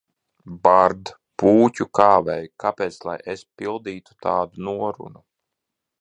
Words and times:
Bard, 0.67 1.11
Pūķu 1.43 1.87
Kāvēj, 1.99 2.49
kāpēc 2.65 2.99
lai 3.11 3.17
es 3.35 3.47
pildītu 3.61 4.19
tādu 4.29 4.69
norunu? 4.71 5.27